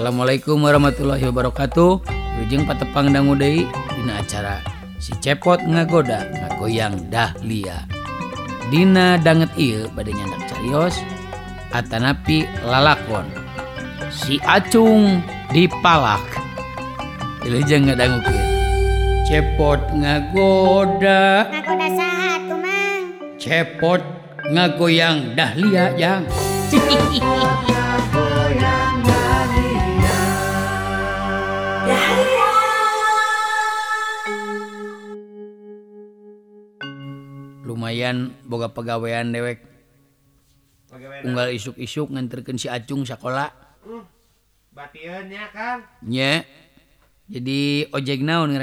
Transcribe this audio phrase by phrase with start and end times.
[0.00, 2.00] Assalamualaikum warahmatullahi wabarakatuh.
[2.40, 4.64] Ujung patepang dangudei Dina acara
[4.96, 7.84] si cepot ngagoda ngagoyang dahlia
[8.72, 10.96] Dina danget il badai nyandak carios
[11.76, 13.28] Atanapi lalakon.
[14.08, 15.20] Si acung
[15.52, 16.24] dipalak.
[17.44, 18.44] Ilujeng ngadangu kira
[19.28, 21.44] Cepot ngagoda.
[21.52, 23.04] Ngagoda sahat kumang
[23.36, 24.00] Cepot
[24.48, 26.24] ngagoyang dahlia yang.
[26.72, 27.76] Hihihihi
[37.90, 39.66] lumayan boga pegaweian dewek.
[41.26, 43.50] Unggal isuk-isuk nganterkan si Acung sekolah
[43.86, 44.02] uh,
[46.06, 46.42] yeah.
[47.26, 48.54] jadi ojek naon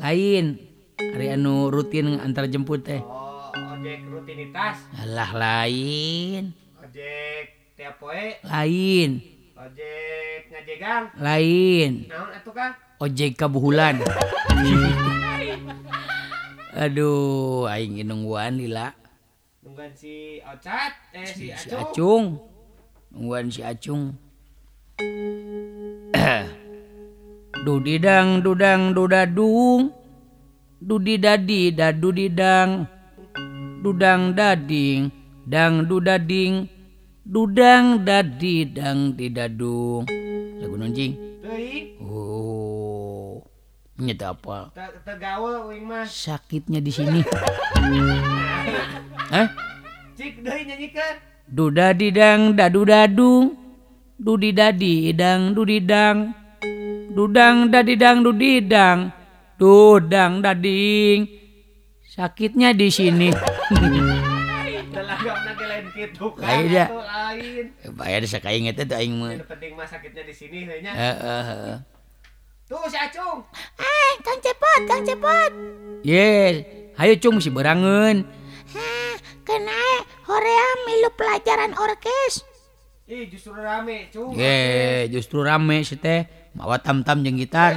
[0.00, 0.44] lain.
[0.94, 3.00] Hari anu rutin antar jemput teh.
[3.04, 3.52] Oh,
[3.84, 6.56] rutinitaslah lain.
[6.80, 7.76] Ojek
[8.48, 9.10] lain.
[9.56, 10.80] Ojek
[11.20, 11.92] lain.
[13.00, 14.00] Ojek kabulan
[16.74, 18.90] Aduh aing nungguan lila
[19.62, 21.78] nungguan si Ocat eh si, si Acung.
[21.78, 22.24] Acung.
[23.14, 24.10] nungguan si Acung.
[27.64, 29.94] dudidang dudang dudadung
[30.82, 32.90] dudi dadi dadu didang
[33.86, 35.14] dudang dading
[35.46, 36.66] dang dudading
[37.22, 40.10] dudang dadi dang didadung
[40.58, 41.94] lagu nonjing Tui.
[42.02, 42.33] Oh.
[43.94, 44.74] Nyata apa?
[44.74, 46.02] te- tegaul uing mah.
[46.02, 47.22] Sakitnya di sini.
[49.30, 49.48] Hah?
[50.18, 51.16] Cik deui nyanyikeun.
[51.46, 53.54] Duda didang dadu dadung.
[54.18, 56.34] Dudi dadi idang dudidang.
[57.14, 59.14] Dudang dadidang dudidang.
[59.54, 61.30] Dudang dading.
[62.10, 63.30] Sakitnya di sini.
[65.24, 66.68] Ge lain kan.
[66.68, 66.86] Ya.
[67.94, 69.38] Bayar sakainget itu aing mah.
[69.38, 70.66] Yang penting mah sakitnya di sini.
[70.66, 71.93] Heeh, heeh.
[72.64, 73.44] Tuh si Acung.
[73.76, 75.52] Eh, Kang Cepot, Kang Cepot.
[76.00, 76.64] Yes,
[76.96, 78.24] hayo cung si berangeun.
[78.72, 79.14] Hah,
[79.44, 82.40] kena horea milu pelajaran orkes.
[83.04, 84.32] Ih justru rame, Cung.
[84.32, 86.24] Ye, justru rame sih teh.
[86.56, 87.76] Mawa tam-tam jeung gitar.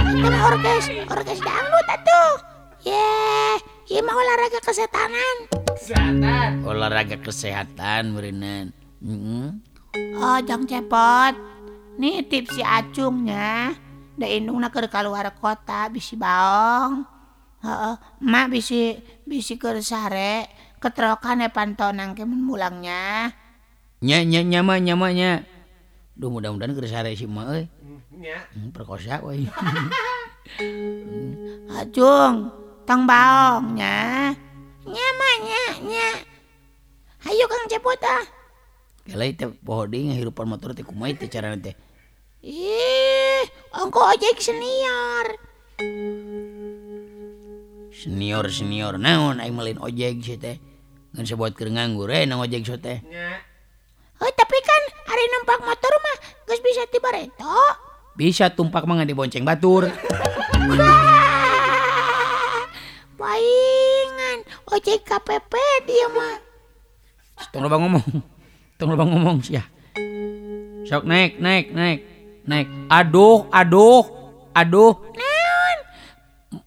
[0.00, 2.32] Mah orkes, orkes dangdut atuh.
[2.80, 3.60] Ye,
[3.92, 5.36] ieu mah olahraga kesetanan.
[5.76, 6.64] Kesehatan.
[6.64, 8.72] Olahraga kesehatan meureunnan.
[9.04, 9.46] Heeh.
[10.16, 11.36] Oh, Jang Cepot.
[12.00, 13.83] Nih tips si Acungnya.
[14.18, 17.04] ke keluar kota bisi Baong.
[18.20, 18.94] Emak bisi
[19.24, 20.46] bisi e ke sare
[20.78, 23.32] ketrokan pantonang kemun mulangnya.
[24.04, 25.48] Nyanya nyama nyamanya
[26.14, 27.64] duh mudah-mudahan ke sare si emak euy.
[28.54, 29.48] Hmm, perkosa euy.
[30.44, 31.72] Hmm.
[31.72, 32.52] Ajung
[32.84, 34.28] tong baong nya.
[34.84, 36.08] Nyamanya nya
[37.24, 38.24] hayu kang cepot ah.
[39.08, 41.72] Kalau itu pohon dingin hirupan motor teh kumai teh cara teh.
[42.44, 43.03] Ih,
[43.74, 45.34] Onko ojek senior?
[47.90, 50.62] Senior senior naon aing melin ojek sih teh.
[51.10, 53.02] Ngan sebuat keur nganggur eh nang ojek so teh.
[54.22, 57.58] Oh, tapi kan hari numpak motor mah geus bisa tiba reto.
[58.14, 59.90] Bisa tumpak mah dibonceng batur.
[63.18, 64.38] Paingan
[64.70, 65.52] ojek KPP
[65.90, 66.38] dia mah.
[67.50, 68.06] Tong loba ngomong.
[68.78, 69.66] Tong loba ngomong sih ya.
[70.86, 72.13] Sok naik naik naik.
[72.44, 72.68] Naik.
[72.92, 74.04] Aduh aduh
[74.52, 74.92] aduh.
[75.16, 75.78] Naon?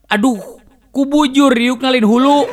[0.09, 0.37] Aduh
[0.91, 2.49] kubujur riuk ngalin hulu.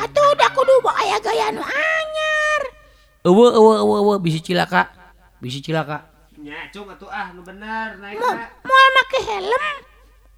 [0.00, 2.62] Atuh udah kudu bawa aya gaya nu anyar.
[3.28, 4.88] Eueuh eueuh eueuh eueuh bisi cilaka.
[5.40, 6.08] Bisi cilaka.
[6.40, 8.32] Nya, Cung atuh ah nu bener naik Mau
[8.64, 9.64] mau make helm.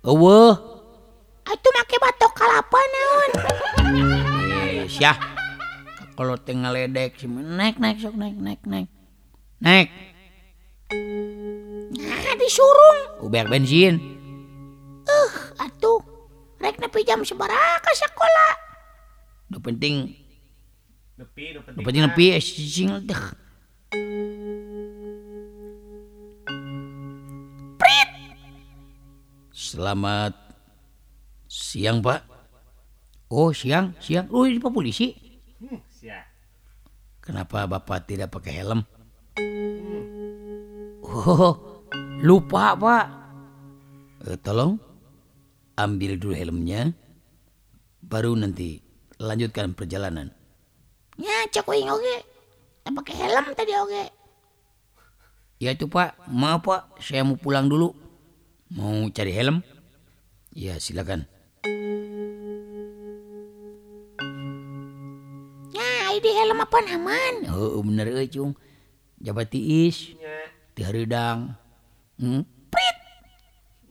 [0.02, 0.54] Eueuh.
[1.46, 3.30] Atuh make batok kalapa naon?
[4.50, 5.14] Eh, syah.
[6.12, 8.90] Kalau teh ngaledek sih naik naik sok naik naik naik.
[9.62, 10.11] Naik.
[10.92, 12.98] Nah, disurung.
[13.24, 13.96] Uber bensin.
[15.08, 16.00] Uh, atuh.
[16.60, 18.48] Rek nepi jam sabaraha ka sakola?
[19.50, 20.14] Nu penting,
[21.18, 21.84] Nepi, nu nu penting.
[21.84, 22.12] penting mah.
[22.12, 23.22] nepi eh, sing deh.
[27.76, 28.10] Prit.
[29.50, 30.32] Selamat
[31.48, 32.20] siang, Pak.
[33.32, 34.28] Oh, siang, siang.
[34.28, 35.16] Oh, ini Pak polisi.
[35.56, 35.80] Hmm.
[37.22, 38.84] Kenapa Bapak tidak pakai helm?
[41.12, 41.84] Oh,
[42.26, 43.06] lupa, Pak.
[44.24, 44.80] Eh, tolong
[45.76, 46.96] ambil dulu helmnya.
[48.00, 48.80] Baru nanti
[49.20, 50.32] lanjutkan perjalanan.
[51.20, 52.16] Nya cek uing oge.
[52.82, 54.04] Tak pakai helm tadi oge.
[55.62, 57.94] Ya itu Pak, maaf Pak, saya mau pulang dulu.
[58.72, 59.62] Mau cari helm?
[60.50, 61.28] Ya silakan.
[65.70, 67.34] Nya, di helm apa aman?
[67.52, 68.56] Oh bener euy cung.
[69.22, 70.18] jabat tiis
[70.72, 71.52] nya ti hareudang
[72.16, 72.42] hmm?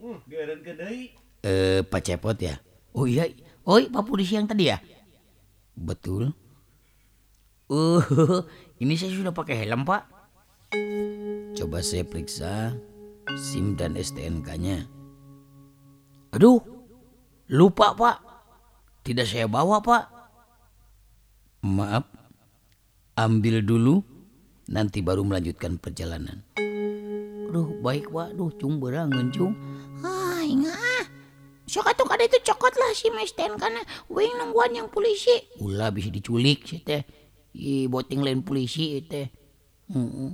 [0.01, 1.13] uh ke deui
[1.45, 2.57] eh Pak Cepot ya?
[2.97, 3.29] Oh iya
[3.69, 4.81] oh iya, Pak Polisi yang tadi ya?
[5.77, 6.33] Betul.
[7.69, 8.01] Uh
[8.81, 10.09] ini saya sudah pakai helm Pak.
[11.53, 12.73] Coba saya periksa
[13.37, 14.89] SIM dan STNK-nya
[16.33, 16.65] aduh
[17.53, 18.17] lupa Pak.
[19.05, 20.03] Tidak saya bawa Pak.
[21.61, 22.09] Maaf.
[23.21, 24.01] Ambil dulu
[24.65, 26.41] nanti baru melanjutkan perjalanan
[27.51, 29.51] aduh baik Pak aduh cung berangan cung.
[29.99, 31.11] Ah, ingat.
[31.67, 35.51] Sok atuh kada itu cokot lah si Mesten karena wing nungguan yang polisi.
[35.59, 37.03] ulah bisa diculik sih teh.
[37.51, 39.27] I boting lain polisi teh.
[39.91, 40.31] Heeh.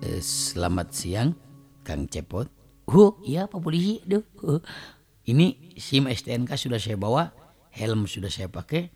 [0.00, 1.36] Eh, selamat siang
[1.84, 2.48] Kang Cepot.
[2.88, 4.00] Oh iya Pak Polisi.
[4.08, 4.24] Duh.
[4.48, 4.60] eh,
[5.28, 7.32] ini SIM STNK sudah saya bawa?
[7.72, 8.88] Helm sudah saya pakai.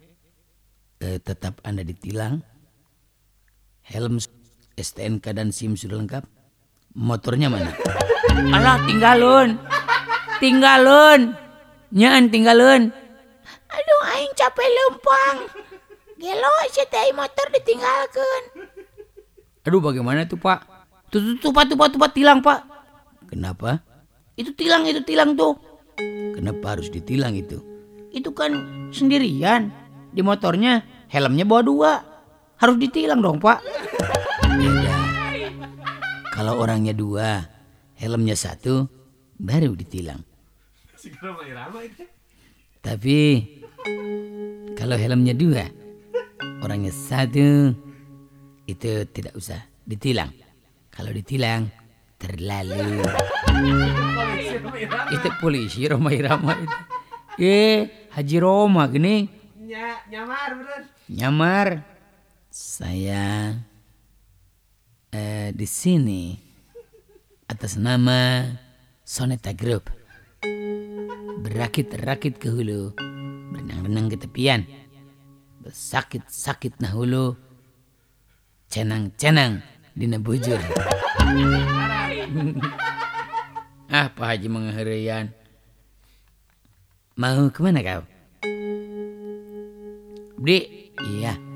[1.04, 2.40] Eh, tetap anda ditilang.
[3.84, 4.20] Helm
[4.78, 6.22] STNK dan SIM sudah lengkap
[6.94, 7.74] motornya mana
[8.56, 9.58] alah tinggalun
[10.38, 11.34] tinggalun
[11.90, 12.94] nyaan tinggalun
[13.68, 15.36] Aduh, aing capek lempang.
[16.18, 18.42] Gelo si teh motor ditinggalkan.
[19.68, 20.64] Aduh bagaimana tuh pak?
[21.12, 22.64] Tuh, tuh, tuh pak, tuh pak, tuh pak, tilang pak.
[23.28, 23.84] Kenapa?
[24.34, 25.60] Itu tilang, itu tilang tuh.
[26.34, 27.60] Kenapa harus ditilang itu?
[28.10, 28.56] Itu kan
[28.90, 29.68] sendirian.
[30.08, 30.82] Di motornya
[31.12, 31.92] helmnya bawa dua.
[32.56, 33.60] Harus ditilang dong pak.
[34.56, 34.96] Beda.
[36.32, 37.44] Kalau orangnya dua,
[38.00, 38.88] helmnya satu,
[39.36, 40.24] baru ditilang.
[42.80, 43.18] Tapi
[44.78, 45.68] kalau helmnya dua,
[46.64, 47.76] orangnya satu,
[48.64, 50.32] itu tidak usah ditilang.
[50.88, 51.68] Kalau ditilang,
[52.16, 53.04] terlalu.
[55.12, 56.78] Itu polisi Roma Irama itu.
[57.38, 59.30] Eh, Haji Roma gini
[59.62, 61.68] nya nyamar bener nyamar.
[62.50, 63.54] Saya
[65.12, 66.36] eh, di sini
[67.48, 68.44] atas nama
[69.04, 69.88] Soneta Group.
[71.38, 72.92] Berakit-rakit ke hulu,
[73.54, 74.68] berenang-renang ke tepian.
[75.64, 77.34] Bersakit-sakit nah hulu,
[78.68, 79.64] cenang-cenang
[79.96, 80.60] dina bujur.
[83.90, 85.32] ah, Pak Haji mengherian.
[87.18, 88.02] Mau ke mana kau?
[90.38, 91.47] Budi, iya.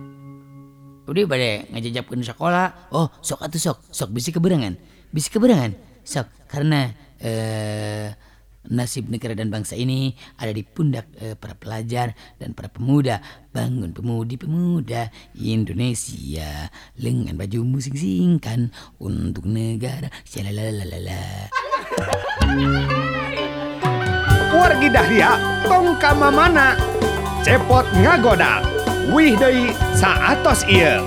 [1.13, 2.89] Budi pada ngajajapkan sekolah.
[2.97, 4.81] Oh, sok atuh sok, sok bisi keberangan.
[5.13, 5.77] Bisi keberangan.
[6.01, 6.89] Sok, karena
[7.21, 8.09] eh
[8.73, 13.21] nasib negara dan bangsa ini ada di pundak eh, para pelajar dan para pemuda.
[13.53, 20.09] Bangun pemudi pemuda Indonesia lengan baju musing singkan untuk negara.
[20.25, 21.53] Shalalalala.
[24.49, 25.37] Wargi Dahlia
[25.69, 26.73] tong kamamana
[27.45, 29.65] cepot ngagoda wih deui
[30.01, 31.03] saatos ieu